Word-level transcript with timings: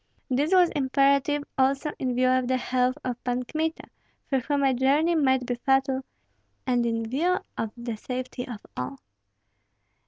This 0.31 0.51
was 0.51 0.71
imperative 0.71 1.43
also 1.59 1.91
in 1.99 2.15
view 2.15 2.27
of 2.29 2.47
the 2.47 2.57
health 2.57 2.97
of 3.03 3.23
Pan 3.23 3.43
Kmita, 3.43 3.83
for 4.27 4.39
whom 4.39 4.63
a 4.63 4.73
journey 4.73 5.13
might 5.13 5.45
be 5.45 5.53
fatal, 5.53 6.01
and 6.65 6.87
in 6.87 7.07
view 7.07 7.37
of 7.55 7.69
the 7.77 7.95
safety 7.95 8.47
of 8.47 8.61
all. 8.75 8.97